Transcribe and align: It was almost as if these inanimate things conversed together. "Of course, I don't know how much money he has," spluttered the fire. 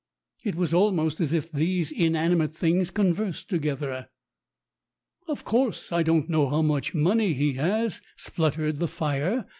It 0.43 0.55
was 0.55 0.73
almost 0.73 1.21
as 1.21 1.31
if 1.31 1.51
these 1.51 1.91
inanimate 1.91 2.55
things 2.57 2.89
conversed 2.89 3.51
together. 3.51 4.09
"Of 5.27 5.45
course, 5.45 5.91
I 5.91 6.01
don't 6.01 6.27
know 6.27 6.49
how 6.49 6.63
much 6.63 6.95
money 6.95 7.33
he 7.33 7.53
has," 7.53 8.01
spluttered 8.15 8.77
the 8.77 8.87
fire. 8.87 9.45